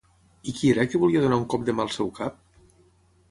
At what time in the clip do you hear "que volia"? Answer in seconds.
0.93-1.21